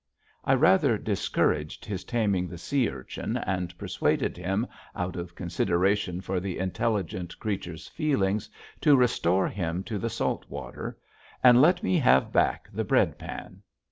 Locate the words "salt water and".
10.09-11.61